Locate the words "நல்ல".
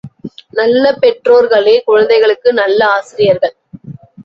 0.49-0.93, 2.53-2.87